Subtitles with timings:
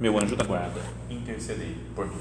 [0.00, 2.16] meu anjo da guarda, intercedei por mim.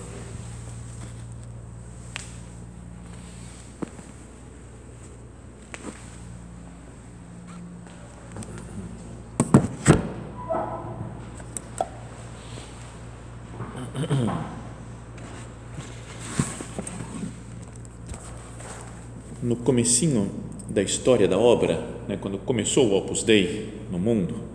[19.41, 20.29] No comecinho
[20.67, 24.48] da história da obra, né, quando começou o Opus Dei no mundo,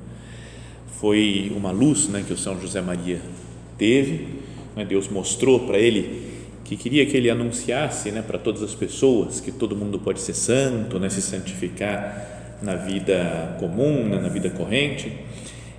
[1.00, 3.20] foi uma luz né, que o São José Maria
[3.76, 4.28] teve.
[4.76, 9.38] Né, Deus mostrou para ele que queria que ele anunciasse né, para todas as pessoas
[9.38, 14.48] que todo mundo pode ser santo, né, se santificar na vida comum, né, na vida
[14.48, 15.12] corrente.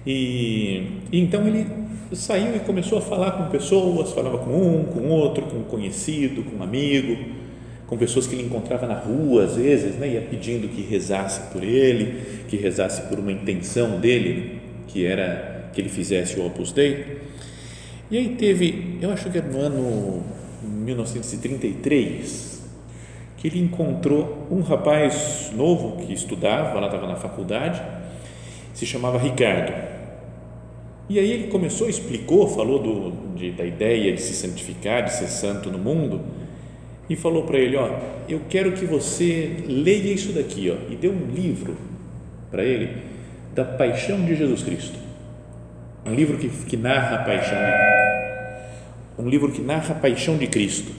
[0.06, 1.66] E, e, então ele
[2.14, 6.44] saiu e começou a falar com pessoas, falava com um, com outro, com um conhecido,
[6.44, 7.18] com um amigo,
[7.88, 11.64] com pessoas que ele encontrava na rua às vezes, né, ia pedindo que rezasse por
[11.64, 14.55] ele, que rezasse por uma intenção dele
[14.88, 17.20] que era que ele fizesse o Opus Dei.
[18.10, 20.24] E aí teve, eu acho que era no ano
[20.64, 22.64] 1933,
[23.38, 27.82] que ele encontrou um rapaz novo que estudava, lá estava na faculdade,
[28.74, 29.74] se chamava Ricardo.
[31.10, 35.28] E aí ele começou, explicou, falou do, de, da ideia de se santificar, de ser
[35.28, 36.22] santo no mundo,
[37.10, 37.90] e falou para ele, ó,
[38.28, 41.76] eu quero que você leia isso daqui, ó, e deu um livro
[42.50, 43.15] para ele
[43.56, 45.00] da paixão de Jesus Cristo.
[46.06, 47.58] Um livro que, que narra a paixão,
[49.18, 50.92] um livro que narra a paixão de Cristo.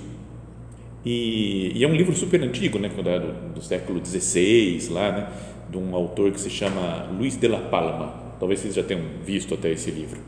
[1.04, 5.28] E, e é um livro super antigo, né, do, do século XVI, lá, né,
[5.70, 8.24] de um autor que se chama Luiz de la Palma.
[8.40, 10.18] Talvez vocês já tenham visto até esse livro.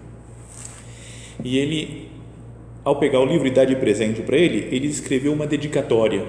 [1.43, 2.10] E ele,
[2.84, 6.25] ao pegar o livro e dar de presente para ele, ele escreveu uma dedicatória,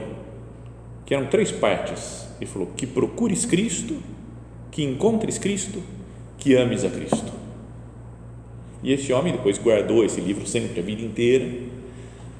[1.06, 2.28] que eram três partes.
[2.40, 3.98] Ele falou: Que procures Cristo
[4.72, 5.82] que encontres Cristo,
[6.38, 7.32] que ames a Cristo.
[8.82, 11.46] E esse homem depois guardou esse livro sempre a vida inteira.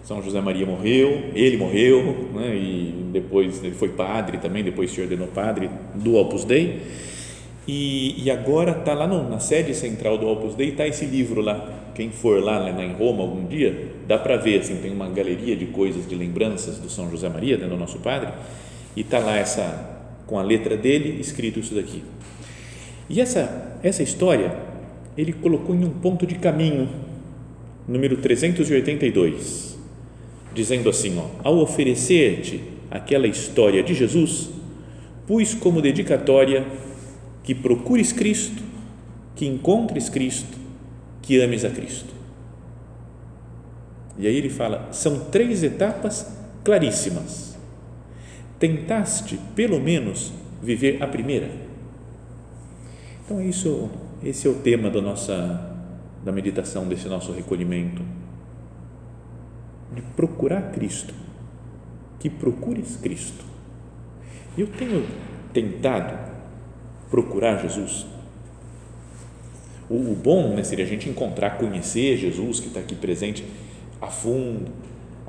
[0.04, 5.02] São José Maria morreu, ele morreu, né, e depois ele foi padre também, depois se
[5.02, 6.82] ordenou padre do Opus Dei.
[7.68, 11.42] E, e agora está lá no, na sede central do Opus Dei, está esse livro
[11.42, 11.92] lá.
[11.94, 15.56] Quem for lá, lá em Roma algum dia, dá para ver, assim, tem uma galeria
[15.56, 18.30] de coisas, de lembranças do São José Maria, né, do nosso padre,
[18.96, 19.99] e está lá essa,
[20.30, 22.04] com a letra dele, escrito isso daqui.
[23.10, 24.56] E essa, essa história
[25.18, 26.88] ele colocou em um ponto de caminho,
[27.88, 29.76] número 382,
[30.54, 34.52] dizendo assim: ó, ao oferecer-te aquela história de Jesus,
[35.26, 36.64] pus como dedicatória
[37.44, 38.62] que procures Cristo,
[39.36, 40.56] que encontres Cristo,
[41.24, 42.14] que ames a Cristo.
[44.20, 46.32] E aí ele fala: são três etapas
[46.64, 47.49] claríssimas.
[48.60, 51.50] Tentaste, pelo menos, viver a primeira?
[53.26, 53.90] Então, isso,
[54.24, 55.70] esse é o tema da nossa
[56.24, 58.02] da meditação desse nosso recolhimento
[59.94, 61.14] de procurar Cristo,
[62.20, 63.44] que procures Cristo.
[64.58, 65.06] Eu tenho
[65.54, 66.18] tentado
[67.10, 68.06] procurar Jesus.
[69.90, 73.46] O, o bom né, seria a gente encontrar, conhecer Jesus que está aqui presente
[74.02, 74.72] a fundo,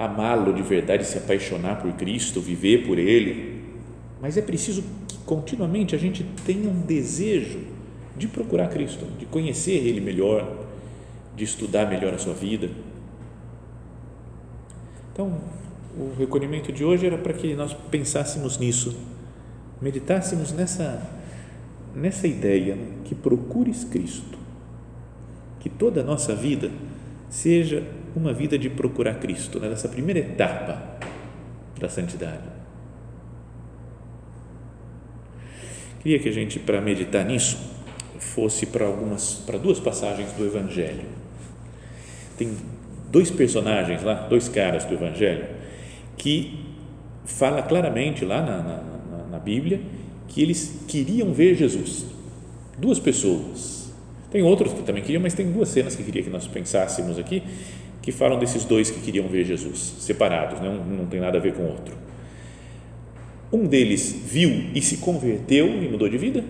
[0.01, 3.61] amá-lo de verdade, se apaixonar por Cristo, viver por Ele.
[4.19, 7.61] Mas é preciso que continuamente a gente tenha um desejo
[8.17, 10.65] de procurar Cristo, de conhecer Ele melhor,
[11.37, 12.71] de estudar melhor a sua vida.
[15.13, 15.39] Então,
[15.95, 18.97] o recolhimento de hoje era para que nós pensássemos nisso,
[19.83, 21.11] meditássemos nessa,
[21.95, 24.39] nessa ideia, que procures Cristo,
[25.59, 26.71] que toda a nossa vida
[27.29, 29.69] seja uma vida de procurar Cristo, né?
[29.69, 30.99] nessa primeira etapa
[31.79, 32.61] da santidade.
[36.03, 37.59] Queria que a gente, para meditar nisso,
[38.19, 41.05] fosse para algumas para duas passagens do Evangelho.
[42.39, 42.57] Tem
[43.11, 45.47] dois personagens lá, dois caras do Evangelho
[46.17, 46.67] que
[47.25, 49.81] fala claramente lá na, na, na Bíblia
[50.29, 52.07] que eles queriam ver Jesus.
[52.79, 53.93] Duas pessoas.
[54.31, 57.43] Tem outros que também queriam, mas tem duas cenas que queria que nós pensássemos aqui
[58.03, 60.69] que falam desses dois que queriam ver Jesus, separados, né?
[60.69, 61.95] um não tem nada a ver com o outro.
[63.53, 66.45] Um deles viu e se converteu e mudou de vida,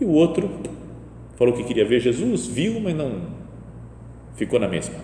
[0.00, 0.48] e o outro
[1.36, 3.22] falou que queria ver Jesus, viu, mas não
[4.34, 4.94] ficou na mesma.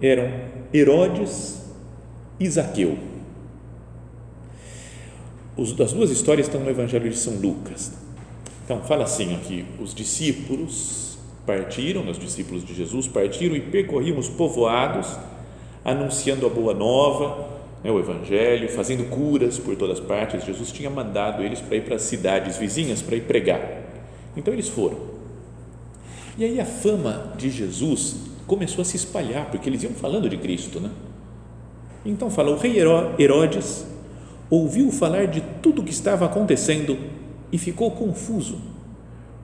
[0.00, 0.30] Eram
[0.72, 1.60] Herodes
[2.38, 2.98] e Zaqueu.
[5.58, 7.92] as duas histórias estão no Evangelho de São Lucas.
[8.64, 11.09] Então, fala assim aqui: os discípulos
[11.50, 15.18] partiram, os discípulos de Jesus partiram e percorriam os povoados,
[15.84, 17.48] anunciando a boa nova,
[17.82, 20.44] né, o Evangelho, fazendo curas por todas partes.
[20.44, 23.60] Jesus tinha mandado eles para ir para as cidades vizinhas para ir pregar.
[24.36, 24.98] Então, eles foram.
[26.38, 28.16] E aí a fama de Jesus
[28.46, 30.90] começou a se espalhar, porque eles iam falando de Cristo, né?
[32.04, 33.84] Então fala, o rei Herodes
[34.48, 36.96] ouviu falar de tudo o que estava acontecendo
[37.52, 38.58] e ficou confuso,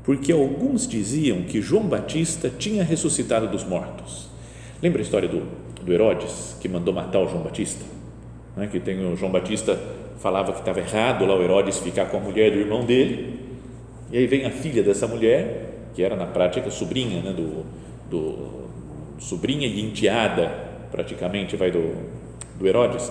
[0.07, 4.29] porque alguns diziam que João Batista tinha ressuscitado dos mortos.
[4.81, 5.43] Lembra a história do,
[5.83, 7.85] do Herodes, que mandou matar o João Batista?
[8.57, 8.69] Né?
[8.71, 9.77] Que tem o João Batista
[10.19, 13.41] falava que estava errado lá o Herodes ficar com a mulher do irmão dele,
[14.13, 17.65] e aí vem a filha dessa mulher, que era na prática sobrinha né, do,
[18.09, 18.69] do
[19.19, 20.47] sobrinha e enteada
[20.91, 21.95] praticamente vai do,
[22.57, 23.11] do Herodes,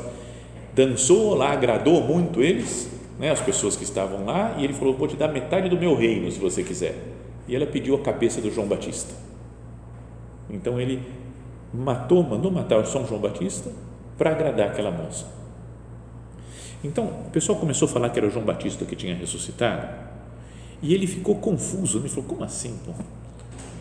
[0.74, 5.07] dançou lá, agradou muito eles né, as pessoas que estavam lá, e ele falou: Vou
[5.07, 6.95] te dar metade do meu reino se você quiser.
[7.47, 9.13] E ela pediu a cabeça do João Batista.
[10.50, 11.01] Então ele
[11.73, 13.71] matou, mandou matar o São João Batista
[14.17, 15.25] para agradar aquela moça.
[16.83, 19.88] Então o pessoal começou a falar que era o João Batista que tinha ressuscitado,
[20.81, 22.00] e ele ficou confuso.
[22.00, 22.77] Ele falou: Como assim?
[22.85, 22.91] Pô?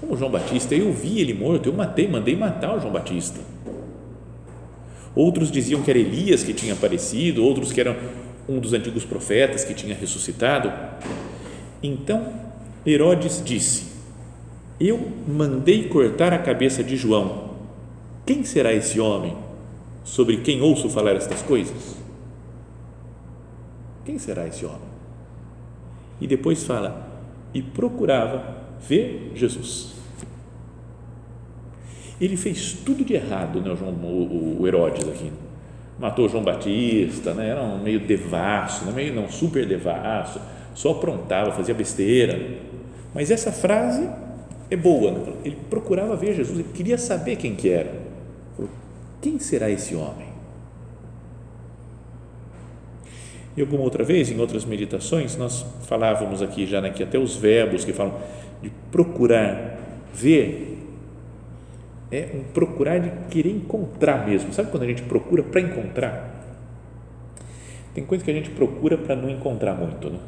[0.00, 0.75] Como João Batista?
[0.75, 3.40] Eu vi ele morto, eu matei, mandei matar o João Batista.
[5.14, 7.96] Outros diziam que era Elias que tinha aparecido, outros que eram
[8.49, 10.73] um dos antigos profetas que tinha ressuscitado.
[11.82, 12.32] Então
[12.87, 13.87] Herodes disse:
[14.79, 17.55] Eu mandei cortar a cabeça de João.
[18.26, 19.37] Quem será esse homem
[20.02, 21.96] sobre quem ouço falar estas coisas?
[24.05, 24.94] Quem será esse homem?
[26.20, 27.08] E depois fala:
[27.52, 29.94] E procurava ver Jesus.
[32.20, 35.32] Ele fez tudo de errado, né, o, o Herodes aqui
[35.99, 37.50] matou João Batista, né?
[37.50, 38.93] era um meio devasso, né?
[38.93, 40.41] meio não super devasso,
[40.75, 42.58] só aprontava, fazia besteira.
[43.14, 44.08] Mas essa frase
[44.70, 45.32] é boa, né?
[45.44, 48.05] ele procurava ver Jesus, ele queria saber quem que era.
[49.20, 50.35] Quem será esse homem?
[53.56, 57.37] E alguma outra vez, em outras meditações, nós falávamos aqui já, né, que até os
[57.37, 58.19] verbos que falam
[58.61, 59.79] de procurar
[60.12, 60.74] ver
[62.10, 64.52] é um procurar de querer encontrar mesmo.
[64.52, 66.34] Sabe quando a gente procura para encontrar?
[67.94, 70.18] Tem coisa que a gente procura para não encontrar muito, né?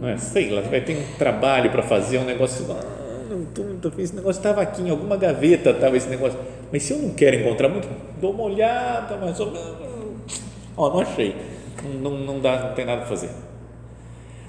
[0.00, 0.16] Não é?
[0.16, 2.66] Sei lá, vai ter um trabalho para fazer um negócio.
[2.70, 6.38] Ah, não estou muito afim, esse negócio estava aqui em alguma gaveta, estava esse negócio.
[6.72, 7.88] Mas se eu não quero encontrar muito,
[8.20, 9.46] dou uma olhada, mas ó,
[10.76, 11.36] não achei.
[12.02, 13.30] Não, não, dá, não tem nada para fazer.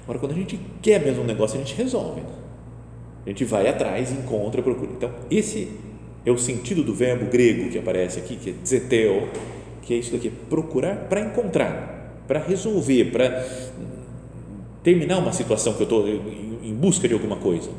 [0.02, 2.20] Agora, quando a gente quer mesmo um negócio, a gente resolve.
[2.20, 2.26] Né?
[3.24, 4.90] A gente vai atrás, encontra, procura.
[4.92, 5.78] Então, esse
[6.24, 9.28] é o sentido do verbo grego que aparece aqui, que é zeteo,
[9.82, 13.44] que é isso daqui, procurar para encontrar, para resolver, para
[14.82, 17.70] terminar uma situação que eu estou em busca de alguma coisa.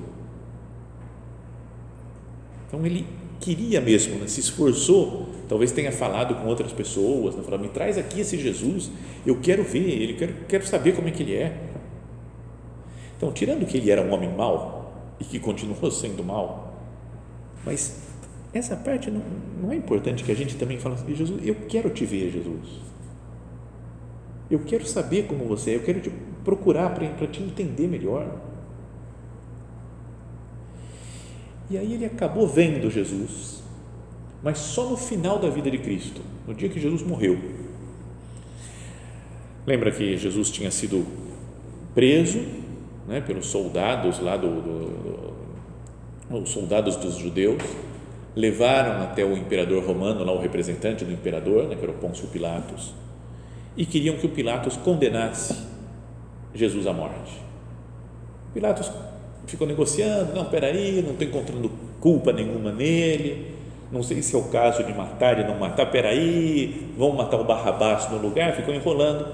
[2.68, 3.06] Então ele
[3.40, 4.28] queria mesmo, né?
[4.28, 7.58] se esforçou, talvez tenha falado com outras pessoas, né?
[7.58, 8.90] me traz aqui esse Jesus,
[9.26, 11.58] eu quero ver ele, quero, quero saber como é que ele é.
[13.18, 16.74] Então, tirando que ele era um homem mau e que continuou sendo mau,
[17.66, 18.13] mas
[18.54, 19.22] essa parte não,
[19.62, 22.82] não é importante que a gente também fale assim, Jesus, eu quero te ver, Jesus.
[24.50, 26.12] Eu quero saber como você é, eu quero te
[26.44, 28.40] procurar para te entender melhor.
[31.70, 33.64] E aí ele acabou vendo Jesus,
[34.44, 37.40] mas só no final da vida de Cristo, no dia que Jesus morreu.
[39.66, 41.08] Lembra que Jesus tinha sido
[41.96, 42.40] preso
[43.08, 45.34] né, pelos soldados lá do, do,
[46.30, 47.62] do os soldados dos judeus
[48.36, 52.28] levaram até o imperador romano, lá o representante do imperador, né, que era o Pôncio
[52.28, 52.94] Pilatos,
[53.78, 55.56] e queriam que o Pilatos condenasse
[56.54, 57.42] Jesus à morte.
[58.54, 58.92] Pilatos
[59.46, 63.54] ficou negociando, não, peraí, não estou encontrando culpa nenhuma nele,
[63.92, 67.44] não sei se é o caso de matar e não matar, peraí, vamos matar o
[67.44, 69.28] Barrabás no lugar, ficou enrolando.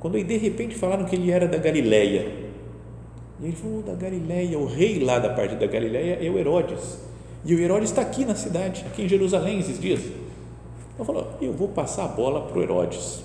[0.00, 2.26] Quando aí de repente falaram que ele era da Galileia,
[3.40, 7.05] e ele falou, da Galileia, o rei lá da parte da Galileia é o Herodes,
[7.46, 10.00] e o Herodes está aqui na cidade, aqui em Jerusalém esses dias.
[10.92, 13.22] Então falou: Eu vou passar a bola para o Herodes.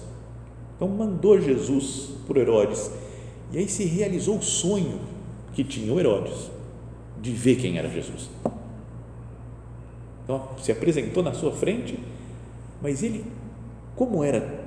[0.75, 2.92] Então mandou Jesus para o Herodes.
[3.51, 5.00] E aí se realizou o sonho
[5.54, 6.51] que tinha o Herodes
[7.20, 8.30] de ver quem era Jesus.
[10.24, 11.98] Então se apresentou na sua frente,
[12.80, 13.25] mas ele,
[13.96, 14.63] como era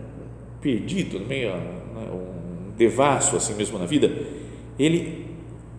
[0.61, 4.11] perdido, meio né, um devasso assim mesmo na vida,
[4.77, 5.34] ele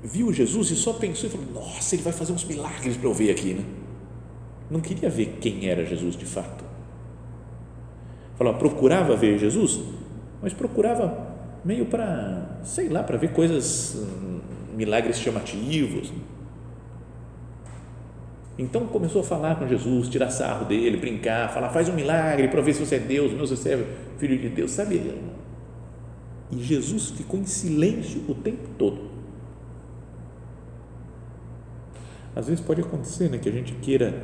[0.06, 3.14] viu Jesus e só pensou e falou: Nossa, ele vai fazer uns milagres para eu
[3.14, 3.66] ver aqui, né?
[4.70, 6.64] não queria ver quem era Jesus de fato.
[8.36, 9.80] Falava, procurava ver Jesus,
[10.42, 14.40] mas procurava meio para, sei lá, para ver coisas, hum,
[14.76, 16.12] milagres chamativos.
[18.58, 22.62] Então começou a falar com Jesus, tirar sarro dele, brincar, falar, faz um milagre para
[22.62, 25.14] ver se você é Deus, meu, se você é filho de Deus, sabe?
[26.52, 29.15] E Jesus ficou em silêncio o tempo todo.
[32.36, 34.22] Às vezes pode acontecer né, que a gente queira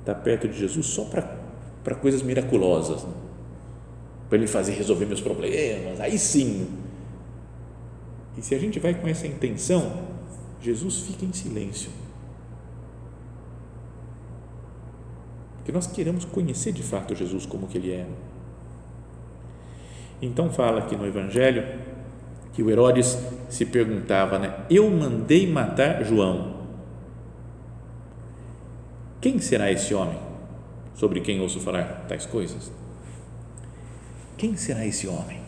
[0.00, 3.12] estar perto de Jesus só para coisas miraculosas, né?
[4.28, 6.68] para Ele fazer resolver meus problemas, aí sim.
[8.36, 10.04] E se a gente vai com essa intenção,
[10.60, 11.90] Jesus fica em silêncio.
[15.56, 18.06] Porque nós queremos conhecer de fato Jesus como que Ele é.
[20.20, 21.64] Então fala aqui no Evangelho
[22.52, 24.64] que o Herodes se perguntava, né?
[24.70, 26.55] Eu mandei matar João
[29.26, 30.16] quem será esse homem
[30.94, 32.70] sobre quem ouço falar tais coisas?
[34.36, 35.40] Quem será esse homem?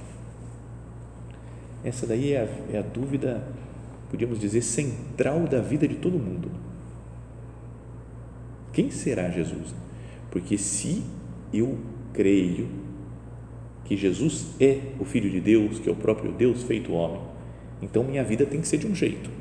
[1.84, 3.40] Essa daí é a, é a dúvida,
[4.10, 6.50] podíamos dizer, central da vida de todo mundo.
[8.72, 9.72] Quem será Jesus?
[10.28, 11.04] Porque se
[11.54, 11.78] eu
[12.12, 12.68] creio
[13.84, 17.22] que Jesus é o Filho de Deus, que é o próprio Deus feito homem,
[17.80, 19.37] então minha vida tem que ser de um jeito.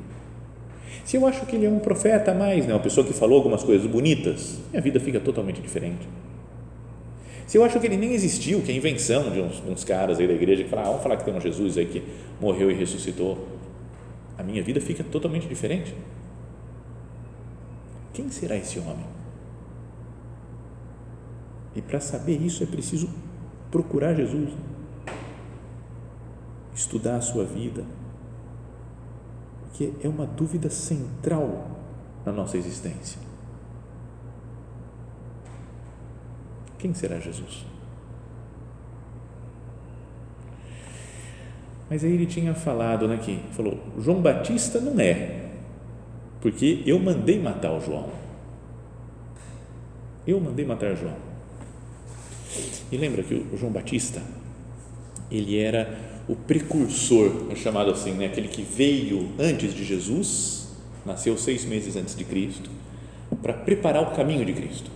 [1.07, 3.63] Se eu acho que ele é um profeta mais, né, uma pessoa que falou algumas
[3.63, 6.05] coisas bonitas, minha vida fica totalmente diferente.
[7.47, 10.27] Se eu acho que ele nem existiu, que é invenção de uns, uns caras aí
[10.27, 12.03] da igreja que falam, ah, vamos falar que tem um Jesus aí que
[12.41, 13.47] morreu e ressuscitou,
[14.37, 15.95] a minha vida fica totalmente diferente.
[18.13, 19.05] Quem será esse homem?
[21.73, 23.09] E para saber isso é preciso
[23.71, 24.49] procurar Jesus,
[26.75, 27.85] estudar a sua vida,
[29.77, 31.69] que é uma dúvida central
[32.25, 33.21] na nossa existência.
[36.79, 37.63] Quem será Jesus?
[41.87, 45.51] Mas aí ele tinha falado né, que falou, João Batista não é,
[46.41, 48.09] porque eu mandei matar o João.
[50.25, 51.15] Eu mandei matar João.
[52.91, 54.23] E lembra que o João Batista,
[55.29, 58.25] ele era o precursor, é chamado assim, né?
[58.25, 60.67] aquele que veio antes de Jesus,
[61.05, 62.69] nasceu seis meses antes de Cristo,
[63.41, 64.91] para preparar o caminho de Cristo,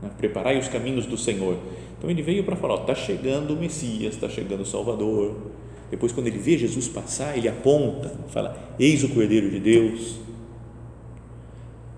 [0.00, 0.10] né?
[0.16, 1.56] preparar os caminhos do Senhor.
[1.98, 5.36] Então ele veio para falar: está chegando o Messias, está chegando o Salvador.
[5.90, 10.20] Depois, quando ele vê Jesus passar, ele aponta, fala: Eis o Cordeiro de Deus.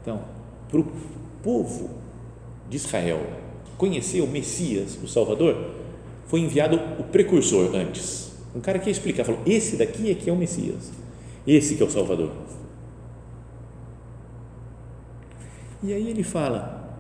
[0.01, 0.23] Então,
[0.71, 0.87] para o
[1.43, 1.91] povo
[2.71, 3.21] de Israel
[3.77, 5.82] conhecer o Messias, o Salvador,
[6.27, 8.33] foi enviado o precursor antes.
[8.55, 10.93] Um cara que ia explicar, falou: esse daqui é que é o Messias,
[11.47, 12.31] esse que é o Salvador.
[15.83, 16.99] E aí ele fala: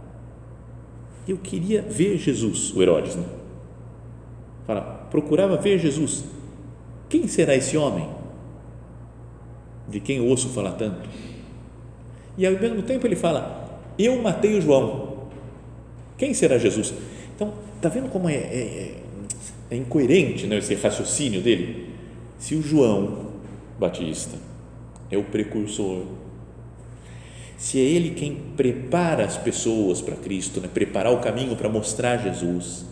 [1.26, 3.24] eu queria ver Jesus, o Herodes, né?
[4.66, 6.24] Fala, procurava ver Jesus.
[7.08, 8.08] Quem será esse homem?
[9.88, 11.08] De quem eu ouço falar tanto?
[12.36, 15.28] E ao mesmo tempo ele fala: eu matei o João.
[16.16, 16.94] Quem será Jesus?
[17.34, 19.01] Então, tá vendo como é, é, é
[19.72, 21.88] é incoerente né, esse raciocínio dele.
[22.38, 23.32] Se o João
[23.78, 24.36] Batista
[25.10, 26.04] é o precursor,
[27.56, 32.18] se é ele quem prepara as pessoas para Cristo, né, preparar o caminho para mostrar
[32.18, 32.84] Jesus,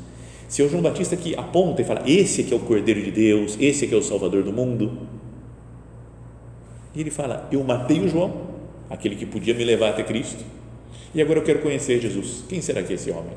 [0.49, 3.11] se é o João Batista que aponta e fala, esse aqui é o Cordeiro de
[3.11, 5.07] Deus, esse aqui é o Salvador do mundo,
[6.95, 8.49] e ele fala, eu matei o João,
[8.89, 10.43] aquele que podia me levar até Cristo,
[11.15, 12.45] e agora eu quero conhecer Jesus.
[12.49, 13.35] Quem será que é esse homem?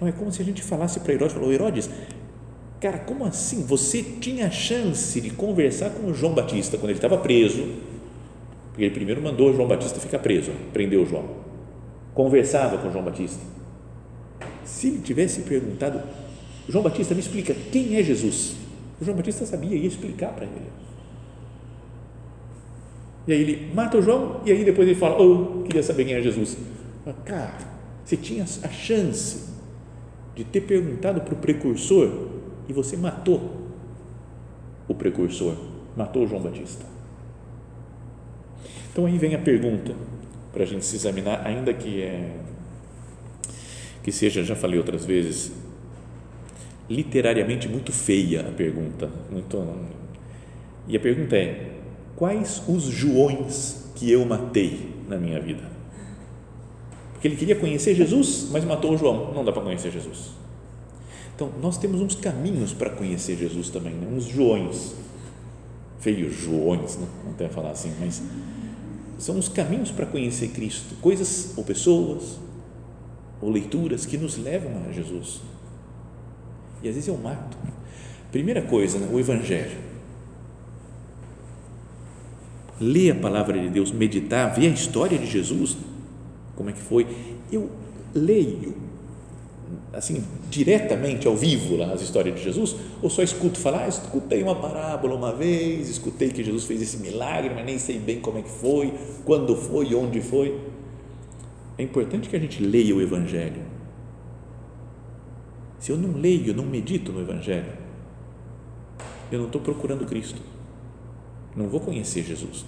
[0.00, 1.90] Não é como se a gente falasse para Herodes, falou, Herodes,
[2.80, 3.62] cara, como assim?
[3.66, 7.68] Você tinha chance de conversar com o João Batista quando ele estava preso,
[8.68, 11.28] porque ele primeiro mandou o João Batista ficar preso, prendeu o João.
[12.14, 13.40] Conversava com o João Batista.
[14.64, 16.00] Se ele tivesse perguntado,
[16.66, 18.56] João Batista, me explica, quem é Jesus?
[18.98, 20.80] O João Batista sabia, ia explicar para ele.
[23.26, 26.14] E aí ele mata o João, e aí depois ele fala, oh, queria saber quem
[26.14, 26.56] é Jesus.
[27.24, 27.58] Cara,
[28.02, 29.49] você tinha a chance
[30.34, 32.28] de ter perguntado para o precursor
[32.68, 33.68] e você matou
[34.88, 35.54] o precursor,
[35.96, 36.84] matou João Batista.
[38.92, 39.94] Então aí vem a pergunta
[40.52, 42.36] para a gente se examinar, ainda que é
[44.02, 45.52] que seja, já falei outras vezes,
[46.88, 49.58] literariamente muito feia a pergunta, muito
[50.88, 51.70] e a pergunta é:
[52.16, 55.62] quais os Joões que eu matei na minha vida?
[57.20, 59.34] Porque ele queria conhecer Jesus, mas matou o João.
[59.34, 60.30] Não dá para conhecer Jesus.
[61.36, 64.08] Então, nós temos uns caminhos para conhecer Jesus também, né?
[64.10, 64.94] uns joões.
[65.98, 67.06] Feios joões, né?
[67.26, 68.22] não tem a falar assim, mas
[69.18, 72.38] são os caminhos para conhecer Cristo, coisas ou pessoas
[73.38, 75.42] ou leituras que nos levam a Jesus.
[76.82, 77.54] E às vezes eu mato.
[78.32, 79.76] Primeira coisa, né, o Evangelho.
[82.80, 85.76] Ler a palavra de Deus, meditar, ver a história de Jesus,
[86.60, 87.06] como é que foi.
[87.50, 87.70] Eu
[88.14, 88.74] leio,
[89.94, 94.42] assim, diretamente, ao vivo, lá, as histórias de Jesus, ou só escuto falar, ah, escutei
[94.42, 98.36] uma parábola uma vez, escutei que Jesus fez esse milagre, mas nem sei bem como
[98.36, 98.92] é que foi,
[99.24, 100.60] quando foi, onde foi.
[101.78, 103.62] É importante que a gente leia o Evangelho.
[105.78, 107.72] Se eu não leio, não medito no Evangelho,
[109.32, 110.42] eu não estou procurando Cristo.
[111.56, 112.66] Não vou conhecer Jesus.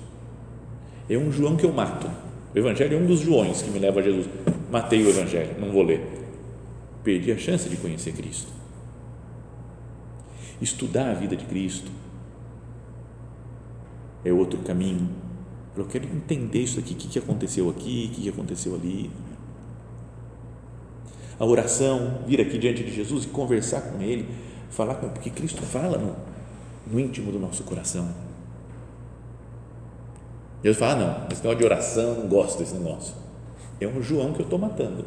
[1.11, 2.08] É um João que eu mato.
[2.54, 4.26] O Evangelho é um dos Joões que me leva a Jesus.
[4.71, 6.06] Matei o Evangelho, não vou ler.
[7.02, 8.52] Perdi a chance de conhecer Cristo.
[10.61, 11.90] Estudar a vida de Cristo
[14.25, 15.09] é outro caminho
[15.76, 19.11] eu quero entender isso aqui, o que aconteceu aqui, o que aconteceu ali.
[21.38, 24.28] A oração, vir aqui diante de Jesus e conversar com Ele,
[24.71, 26.14] falar com Ele, porque Cristo fala no,
[26.87, 28.14] no íntimo do nosso coração.
[30.62, 33.14] Jesus fala, ah, não, esse negócio de oração, não gosto desse negócio.
[33.81, 35.04] É um João que eu estou matando.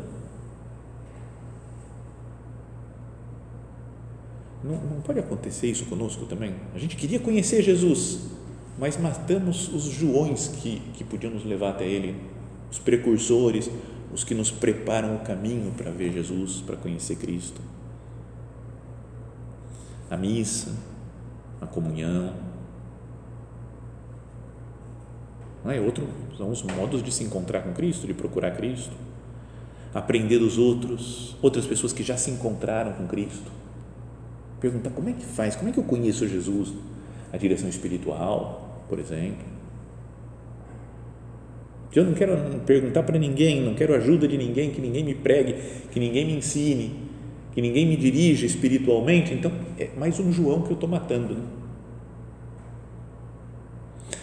[4.62, 6.56] Não, não pode acontecer isso conosco também?
[6.74, 8.22] A gente queria conhecer Jesus,
[8.80, 12.20] mas matamos os Joões que, que podiam nos levar até Ele,
[12.70, 13.70] os precursores,
[14.12, 17.62] os que nos preparam o caminho para ver Jesus, para conhecer Cristo.
[20.10, 20.72] A missa,
[21.62, 22.34] a comunhão.
[22.34, 22.46] Não
[25.72, 26.08] é outro,
[26.38, 28.94] são os modos de se encontrar com Cristo, de procurar Cristo.
[29.94, 33.50] Aprender dos outros, outras pessoas que já se encontraram com Cristo.
[34.60, 36.74] Perguntar como é que faz, como é que eu conheço Jesus?
[37.32, 39.56] A direção espiritual, por exemplo.
[41.96, 45.56] Eu não quero perguntar para ninguém, não quero ajuda de ninguém, que ninguém me pregue,
[45.92, 46.94] que ninguém me ensine,
[47.54, 49.34] que ninguém me dirija espiritualmente.
[49.34, 51.36] Então, é mais um João que eu estou matando.
[51.36, 51.42] Né?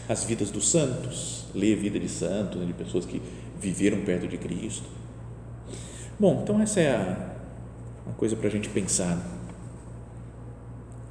[0.09, 3.23] As vidas dos santos, ler a vida de santos, né, de pessoas que
[3.61, 4.85] viveram perto de Cristo.
[6.19, 7.35] Bom, então essa é a,
[8.07, 9.19] uma coisa para a gente pensar.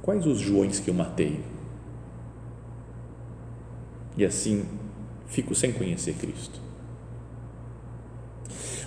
[0.02, 1.40] Quais os Joões que eu matei?
[4.16, 4.64] e assim
[5.26, 6.60] fico sem conhecer Cristo.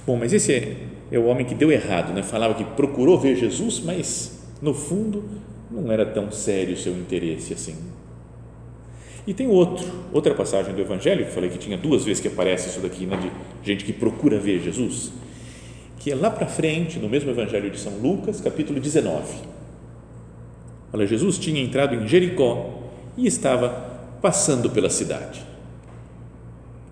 [0.06, 2.22] Bom, mas esse é, é o homem que deu errado, né?
[2.22, 5.24] falava que procurou ver Jesus, mas no fundo
[5.72, 7.76] não era tão sério o seu interesse assim.
[9.28, 12.70] E tem outro, outra passagem do Evangelho, que falei que tinha duas vezes que aparece
[12.70, 13.32] isso daqui, né, de
[13.68, 15.12] gente que procura ver Jesus,
[15.98, 19.34] que é lá para frente, no mesmo Evangelho de São Lucas, capítulo 19.
[20.94, 22.84] Olha, Jesus tinha entrado em Jericó
[23.18, 23.70] e estava
[24.22, 25.44] passando pela cidade.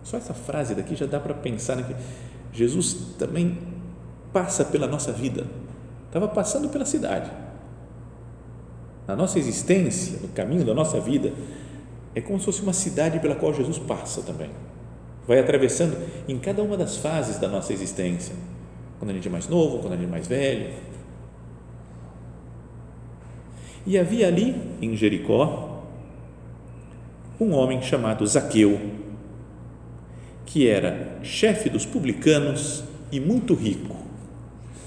[0.04, 1.96] Só essa frase daqui já dá para pensar que
[2.52, 3.58] Jesus também
[4.34, 5.46] passa pela nossa vida.
[6.08, 7.32] Estava passando pela cidade.
[9.08, 11.34] Na nossa existência, no caminho da nossa vida,
[12.16, 14.50] é como se fosse uma cidade pela qual Jesus passa também.
[15.28, 15.98] Vai atravessando
[16.28, 18.36] em cada uma das fases da nossa existência.
[19.00, 20.74] Quando a gente é mais novo, quando a gente é mais velho.
[23.86, 25.84] E havia ali em Jericó
[27.40, 28.80] um homem chamado Zaqueu,
[30.46, 33.96] que era chefe dos publicanos e muito rico.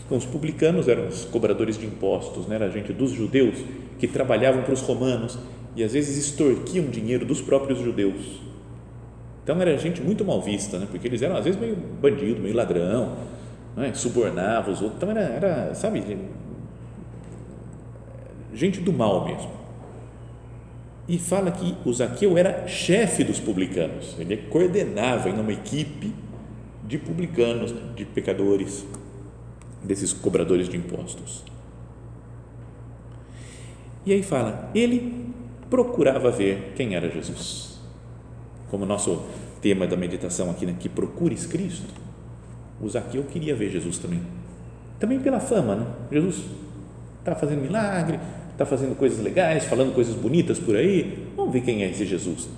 [0.04, 2.54] Então, os publicanos eram os cobradores de impostos, né?
[2.54, 3.56] era gente dos judeus
[3.98, 5.36] que trabalhavam para os romanos
[5.76, 8.40] e às vezes extorquiam dinheiro dos próprios judeus.
[9.44, 10.88] Então era gente muito mal vista, né?
[10.90, 13.16] porque eles eram às vezes meio bandido, meio ladrão,
[13.76, 13.94] né?
[13.94, 14.96] subornavam os outros.
[14.96, 16.02] Então era, era, sabe,
[18.52, 19.56] gente do mal mesmo
[21.08, 26.12] e fala que o Zaqueu era chefe dos publicanos, ele coordenava em uma equipe
[26.84, 28.84] de publicanos, de pecadores,
[29.82, 31.44] desses cobradores de impostos.
[34.04, 35.34] E aí fala, ele
[35.70, 37.78] procurava ver quem era Jesus.
[38.70, 39.22] Como nosso
[39.60, 41.92] tema da meditação aqui, né, que procures Cristo,
[42.80, 44.20] o Zaqueu queria ver Jesus também.
[44.98, 45.86] Também pela fama, né?
[46.10, 46.42] Jesus
[47.18, 48.18] está fazendo milagre,
[48.52, 52.48] está fazendo coisas legais, falando coisas bonitas por aí, vamos ver quem é esse Jesus.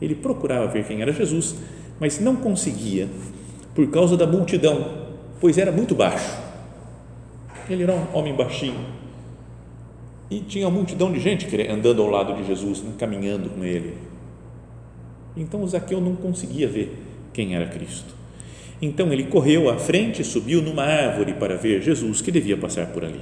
[0.00, 1.56] Ele procurava ver quem era Jesus,
[1.98, 3.08] mas não conseguia
[3.74, 5.08] por causa da multidão,
[5.40, 6.38] pois era muito baixo.
[7.68, 9.00] Ele era um homem baixinho
[10.30, 13.94] e tinha uma multidão de gente andando ao lado de Jesus, né, caminhando com ele.
[15.36, 16.96] Então Zaqueu não conseguia ver
[17.32, 18.14] quem era Cristo.
[18.80, 23.04] Então ele correu à frente, subiu numa árvore para ver Jesus que devia passar por
[23.04, 23.20] ali.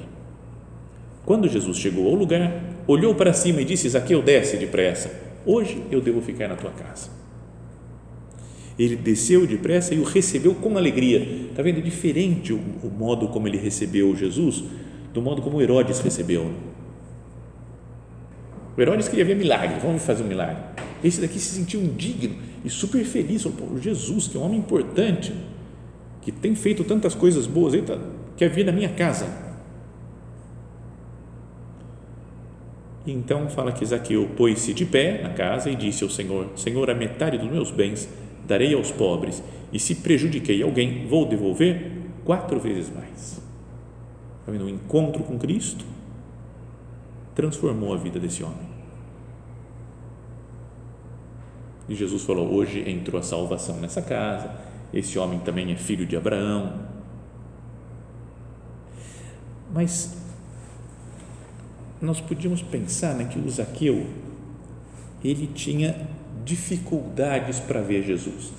[1.25, 5.11] Quando Jesus chegou ao lugar, olhou para cima e disse: Zaqueu, desce depressa,
[5.45, 7.11] hoje eu devo ficar na tua casa.
[8.79, 11.19] Ele desceu depressa e o recebeu com alegria.
[11.51, 11.83] Está vendo?
[11.83, 14.63] Diferente o, o modo como ele recebeu Jesus
[15.13, 16.51] do modo como Herodes recebeu.
[18.79, 20.63] O Herodes queria ver milagre, vamos fazer um milagre.
[21.03, 23.43] Esse daqui se sentiu indigno e super feliz.
[23.43, 25.35] Falou, Jesus, que é um homem importante,
[26.23, 27.99] que tem feito tantas coisas boas, ele tá,
[28.37, 29.27] quer vir na minha casa.
[33.05, 36.95] Então fala que Zaqueu pôs-se de pé na casa e disse ao Senhor: Senhor, a
[36.95, 38.09] metade dos meus bens
[38.47, 41.91] darei aos pobres, e se prejudiquei alguém, vou devolver
[42.25, 43.43] quatro vezes mais.
[44.39, 44.67] Está vendo?
[44.67, 45.85] O encontro com Cristo
[47.35, 48.68] transformou a vida desse homem.
[51.89, 54.51] E Jesus falou: Hoje entrou a salvação nessa casa,
[54.93, 56.87] esse homem também é filho de Abraão.
[59.73, 60.17] Mas
[62.01, 64.07] nós podíamos pensar né, que o Zaqueu
[65.23, 66.09] ele tinha
[66.45, 68.53] dificuldades para ver Jesus.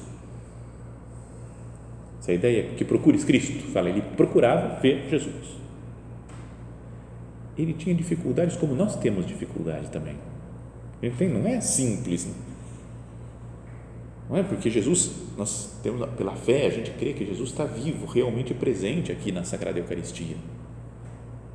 [2.19, 5.57] Essa ideia que procures Cristo, fala, ele procurava ver Jesus.
[7.57, 10.15] Ele tinha dificuldades como nós temos dificuldade também.
[11.01, 11.33] Entende?
[11.33, 12.29] Não é simples.
[14.29, 18.05] Não é porque Jesus, nós temos pela fé, a gente crê que Jesus está vivo,
[18.05, 20.37] realmente presente aqui na Sagrada Eucaristia.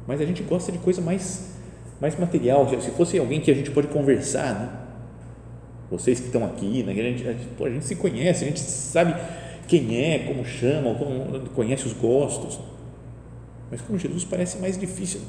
[0.07, 1.55] Mas a gente gosta de coisa mais
[2.01, 4.81] mais material, se fosse alguém que a gente pode conversar, né?
[5.91, 6.93] Vocês que estão aqui, né?
[6.93, 9.15] a, gente, a, gente, a gente se conhece, a gente sabe
[9.69, 12.59] quem é, como chama, como conhece os gostos.
[13.71, 15.21] Mas com Jesus parece mais difícil.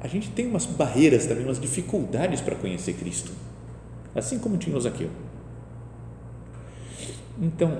[0.00, 3.32] A gente tem umas barreiras também, umas dificuldades para conhecer Cristo,
[4.14, 5.10] assim como tinha Zaqueu.
[7.40, 7.78] Então,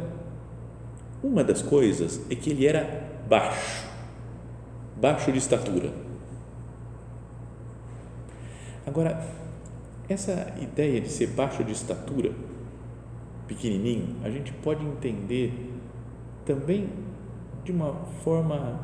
[1.22, 3.86] uma das coisas é que ele era baixo,
[4.96, 5.90] baixo de estatura
[8.84, 9.24] Agora,
[10.08, 12.32] essa ideia de ser baixo de estatura,
[13.46, 15.52] pequenininho, a gente pode entender
[16.44, 16.88] também
[17.64, 18.80] de uma forma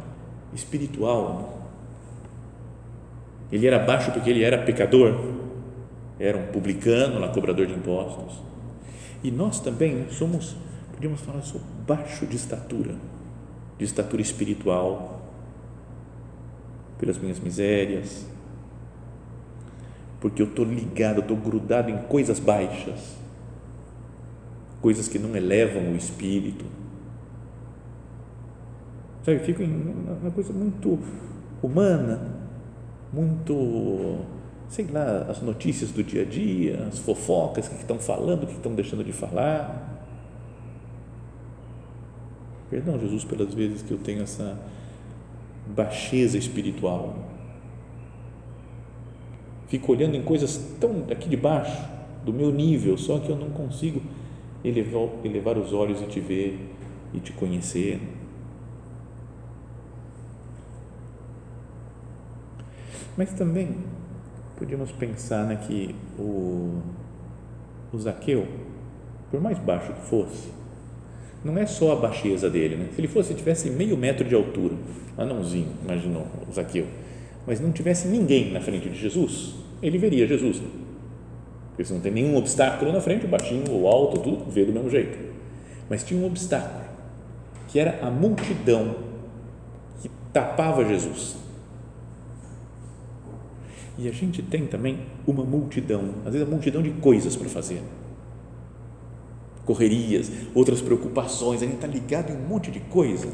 [0.54, 1.34] espiritual.
[1.34, 1.44] Né?
[3.50, 5.20] Ele era baixo porque ele era pecador,
[6.18, 8.40] era um publicano, lá, cobrador de impostos.
[9.22, 10.56] E nós também somos,
[10.92, 12.94] podíamos falar, sou baixo de estatura,
[13.76, 15.18] de estatura espiritual,
[16.98, 18.26] pelas minhas misérias,
[20.20, 23.16] porque eu estou ligado, estou grudado em coisas baixas,
[24.80, 26.64] coisas que não elevam o espírito.
[29.24, 29.70] Sabe, fico em
[30.20, 30.98] uma coisa muito
[31.62, 32.20] humana,
[33.12, 34.20] muito,
[34.68, 38.46] sei lá, as notícias do dia a dia, as fofocas, o que estão falando, o
[38.46, 39.96] que estão deixando de falar.
[42.70, 44.58] Perdão, Jesus, pelas vezes que eu tenho essa
[45.66, 47.16] baixeza espiritual
[49.68, 51.86] fico olhando em coisas tão aqui de baixo,
[52.24, 54.02] do meu nível, só que eu não consigo
[54.64, 56.58] elevar, elevar os olhos e te ver
[57.14, 58.00] e te conhecer.
[63.16, 63.76] Mas também
[64.58, 66.80] podíamos pensar né, que o,
[67.92, 68.46] o Zaqueu,
[69.30, 70.48] por mais baixo que fosse,
[71.44, 72.76] não é só a baixeza dele.
[72.76, 72.88] Né?
[72.94, 74.74] Se ele fosse, tivesse meio metro de altura,
[75.16, 76.86] anãozinho, imaginou o Zaqueu,
[77.46, 80.60] mas não tivesse ninguém na frente de Jesus, ele veria Jesus.
[81.68, 84.72] Porque se não tem nenhum obstáculo na frente, o baixinho, o alto, tudo vê do
[84.72, 85.16] mesmo jeito.
[85.88, 86.84] Mas tinha um obstáculo,
[87.68, 88.96] que era a multidão
[90.02, 91.36] que tapava Jesus.
[93.98, 97.82] E a gente tem também uma multidão, às vezes a multidão de coisas para fazer.
[99.64, 103.28] Correrias, outras preocupações, a gente está ligado em um monte de coisa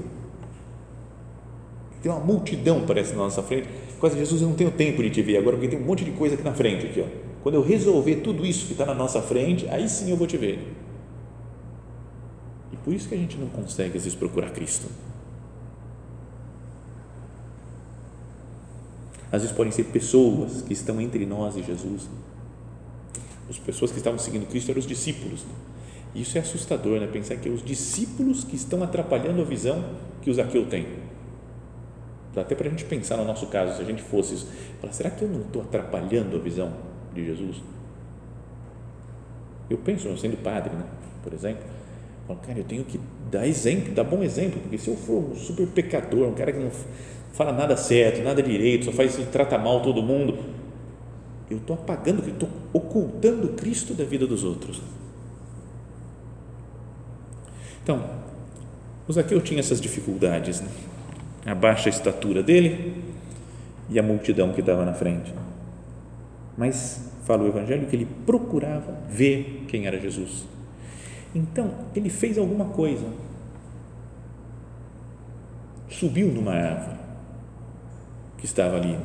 [2.05, 3.67] tem uma multidão, parece, na nossa frente.
[3.99, 6.11] Quase Jesus, eu não tenho tempo de te ver agora, porque tem um monte de
[6.11, 6.85] coisa aqui na frente.
[6.85, 7.07] Aqui, ó.
[7.43, 10.37] Quando eu resolver tudo isso que está na nossa frente, aí sim eu vou te
[10.37, 10.71] ver.
[12.71, 14.87] E por isso que a gente não consegue, às vezes, procurar Cristo.
[19.35, 22.09] Às vezes podem ser pessoas que estão entre nós e Jesus.
[23.51, 25.45] As pessoas que estavam seguindo Cristo eram os discípulos.
[26.15, 27.09] Isso é assustador, né?
[27.09, 29.85] Pensar que é os discípulos que estão atrapalhando a visão
[30.23, 30.87] que o Zaqueu tem
[32.33, 34.49] Dá até para a gente pensar no nosso caso, se a gente fosse isso.
[34.93, 36.73] Será que eu não estou atrapalhando a visão
[37.13, 37.57] de Jesus?
[39.69, 40.85] Eu penso, eu sendo padre, né?
[41.23, 41.65] por exemplo,
[42.27, 45.35] falo, cara, eu tenho que dar exemplo, dar bom exemplo, porque se eu for um
[45.35, 46.71] super pecador, um cara que não
[47.35, 50.39] fala nada certo, nada direito, só faz trata mal todo mundo,
[51.51, 54.81] eu estou apagando, estou ocultando Cristo da vida dos outros.
[57.83, 58.03] Então,
[59.07, 60.69] o Zaqueu tinha essas dificuldades, né?
[61.45, 63.03] a baixa estatura dele
[63.91, 65.35] e a multidão que estava na frente.
[66.57, 70.47] Mas fala o Evangelho que ele procurava ver quem era Jesus.
[71.35, 73.07] Então, ele fez alguma coisa.
[75.91, 77.04] Subiu numa árvore
[78.45, 78.99] que estava ali.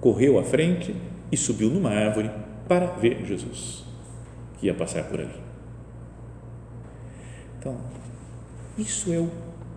[0.00, 0.94] Correu à frente
[1.32, 2.30] e subiu numa árvore
[2.68, 3.84] para ver Jesus,
[4.58, 5.34] que ia passar por ali.
[7.58, 7.76] Então,
[8.78, 9.28] isso é o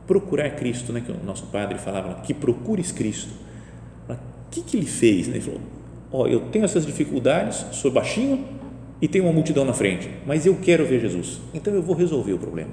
[0.05, 3.33] procurar Cristo, né, que o nosso padre falava, que procures Cristo.
[4.07, 4.15] O
[4.51, 5.27] que, que ele fez?
[5.27, 5.37] Né?
[5.37, 5.61] Ele falou,
[6.11, 8.45] ó, eu tenho essas dificuldades, sou baixinho
[9.01, 12.33] e tenho uma multidão na frente, mas eu quero ver Jesus, então eu vou resolver
[12.33, 12.71] o problema.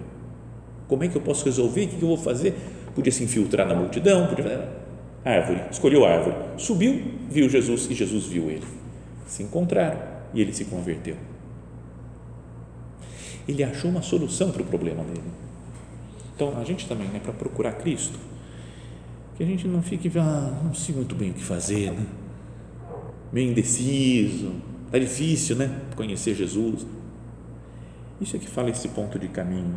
[0.86, 1.84] Como é que eu posso resolver?
[1.84, 2.54] O que eu vou fazer?
[2.94, 4.68] Podia se infiltrar na multidão, podia fazer
[5.24, 8.66] árvore, escolheu árvore, subiu, viu Jesus e Jesus viu ele.
[9.26, 10.00] Se encontraram
[10.34, 11.16] e ele se converteu.
[13.46, 15.22] Ele achou uma solução para o problema dele.
[16.34, 18.18] Então, a gente também, né, para procurar Cristo,
[19.36, 22.06] que a gente não fique, ah, não sei muito bem o que fazer, né?
[23.32, 24.52] meio indeciso,
[24.86, 26.86] está difícil, né, conhecer Jesus.
[28.20, 29.74] Isso é que fala esse ponto de caminho.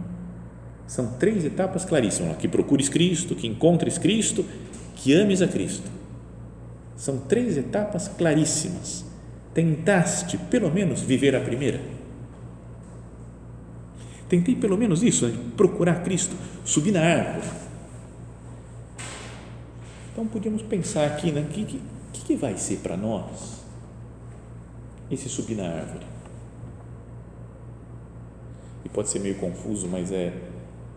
[0.87, 4.45] São três etapas claríssimas: que procures Cristo, que encontres Cristo,
[4.95, 5.89] que ames a Cristo.
[6.95, 9.05] São três etapas claríssimas.
[9.53, 11.81] Tentaste, pelo menos, viver a primeira?
[14.27, 15.37] Tentei pelo menos isso, né?
[15.55, 17.47] procurar Cristo, subir na árvore.
[20.11, 21.41] Então podíamos pensar aqui, né?
[21.41, 23.63] O que, que, que vai ser para nós
[25.11, 26.05] esse subir na árvore?
[28.83, 30.33] E pode ser meio confuso, mas é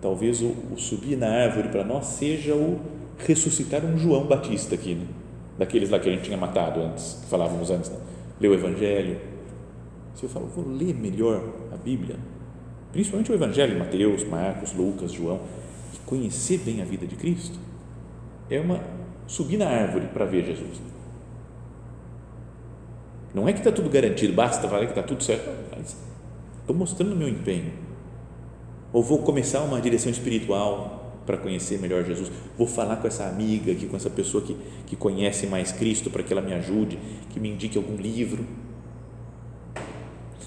[0.01, 2.81] talvez o, o subir na árvore para nós seja o
[3.19, 5.07] ressuscitar um João Batista aqui, né?
[5.59, 7.99] daqueles lá que a gente tinha matado antes, que falávamos antes, né?
[8.41, 9.19] ler o Evangelho.
[10.15, 12.17] Se eu falo, vou ler melhor a Bíblia,
[12.93, 15.41] principalmente o Evangelho, Mateus, Marcos, Lucas, João,
[15.95, 17.59] e conhecer bem a vida de Cristo,
[18.51, 18.81] é uma
[19.27, 20.81] subir na árvore para ver Jesus.
[23.35, 25.49] Não é que está tudo garantido, basta falar que está tudo certo,
[26.61, 27.88] estou mostrando meu empenho.
[28.93, 32.31] Ou vou começar uma direção espiritual para conhecer melhor Jesus.
[32.57, 36.23] Vou falar com essa amiga aqui, com essa pessoa que, que conhece mais Cristo para
[36.23, 36.99] que ela me ajude,
[37.29, 38.47] que me indique algum livro.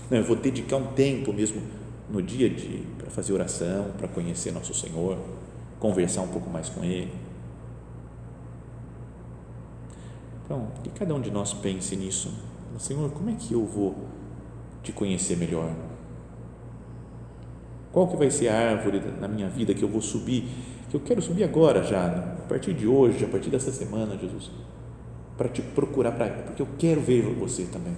[0.09, 1.61] Não, eu vou dedicar um tempo mesmo
[2.09, 5.19] no dia de para fazer oração, para conhecer nosso Senhor,
[5.79, 7.11] conversar um pouco mais com Ele.
[10.43, 12.33] Então, que cada um de nós pense nisso.
[12.79, 13.95] Senhor, como é que eu vou
[14.81, 15.71] te conhecer melhor?
[17.91, 20.45] Qual que vai ser a árvore na minha vida que eu vou subir,
[20.89, 22.35] que eu quero subir agora já, né?
[22.39, 24.51] a partir de hoje, a partir dessa semana, Jesus,
[25.37, 27.95] para te procurar, pra, porque eu quero ver você também.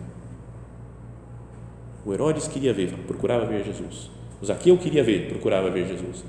[2.06, 4.12] O Herodes queria ver, procurava ver Jesus.
[4.42, 6.26] O Zaqueu queria ver, procurava ver Jesus.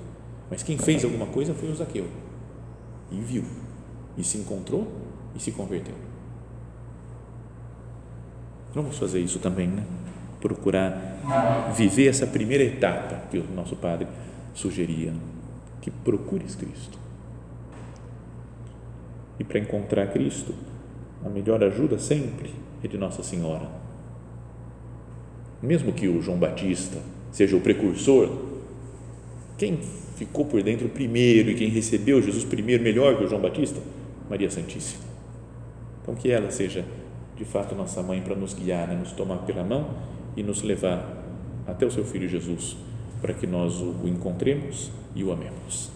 [0.48, 2.06] Mas quem fez alguma coisa foi o Zaqueu.
[3.10, 3.44] E viu.
[4.16, 4.86] E se encontrou
[5.34, 5.94] e se converteu.
[8.72, 9.84] Vamos fazer isso também, né?
[10.44, 14.06] Procurar viver essa primeira etapa que o nosso Padre
[14.52, 15.14] sugeria,
[15.80, 16.98] que procures Cristo.
[19.38, 20.54] E para encontrar Cristo,
[21.24, 23.84] a melhor ajuda sempre é de Nossa Senhora
[25.64, 26.98] mesmo que o João Batista
[27.32, 28.30] seja o precursor,
[29.56, 29.78] quem
[30.16, 33.80] ficou por dentro primeiro e quem recebeu Jesus primeiro, melhor que o João Batista?
[34.28, 35.02] Maria Santíssima.
[36.02, 36.84] Então, que ela seja
[37.36, 38.94] de fato nossa mãe para nos guiar, né?
[38.94, 39.90] nos tomar pela mão
[40.36, 41.24] e nos levar
[41.66, 42.76] até o seu Filho Jesus,
[43.20, 45.90] para que nós o encontremos e o amemos.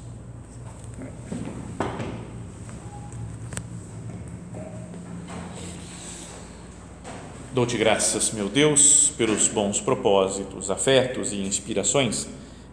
[7.53, 12.29] Dou-te graças, meu Deus, pelos bons propósitos, afetos e inspirações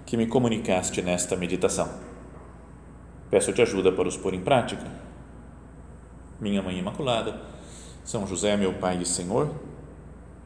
[0.05, 1.89] que me comunicaste nesta meditação.
[3.31, 4.85] Peço-te ajuda para os pôr em prática.
[6.39, 7.41] Minha Mãe Imaculada,
[8.03, 9.49] São José, meu Pai e Senhor,